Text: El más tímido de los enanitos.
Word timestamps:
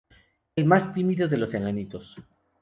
El 0.55 0.65
más 0.65 0.95
tímido 0.95 1.27
de 1.27 1.37
los 1.37 1.53
enanitos. 1.53 2.15